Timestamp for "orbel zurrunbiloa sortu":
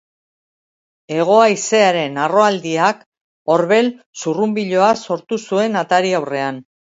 3.57-5.39